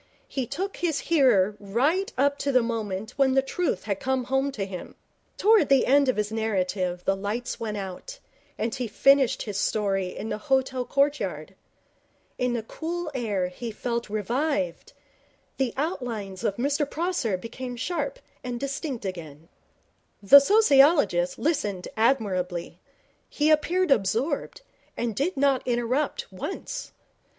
He 0.27 0.47
took 0.47 0.77
his 0.77 0.99
hearer 1.01 1.55
right 1.59 2.11
up 2.17 2.39
to 2.39 2.51
the 2.51 2.63
moment 2.63 3.11
when 3.17 3.35
the 3.35 3.43
truth 3.43 3.83
had 3.83 3.99
come 3.99 4.23
home 4.23 4.51
to 4.53 4.65
him. 4.65 4.95
Towards 5.37 5.69
the 5.69 5.85
end 5.85 6.09
of 6.09 6.15
his 6.17 6.31
narrative 6.31 7.05
the 7.05 7.15
lights 7.15 7.59
went 7.59 7.77
out, 7.77 8.17
and 8.57 8.73
he 8.73 8.87
finished 8.87 9.43
his 9.43 9.59
story 9.59 10.07
in 10.17 10.29
the 10.29 10.39
hotel 10.39 10.85
courtyard. 10.85 11.53
In 12.39 12.53
the 12.53 12.63
cool 12.63 13.11
air 13.13 13.49
he 13.49 13.69
felt 13.69 14.09
revived. 14.09 14.93
The 15.57 15.71
outlines 15.77 16.43
of 16.43 16.55
Mr 16.55 16.89
Prosser 16.89 17.37
became 17.37 17.75
sharp 17.75 18.17
and 18.43 18.59
distinct 18.59 19.05
again. 19.05 19.49
The 20.23 20.39
sociologist 20.39 21.37
listened 21.37 21.87
admirably. 21.95 22.79
He 23.29 23.51
appeared 23.51 23.91
absorbed, 23.91 24.61
and 24.97 25.15
did 25.15 25.37
not 25.37 25.61
interrupt 25.67 26.31
once. 26.33 26.91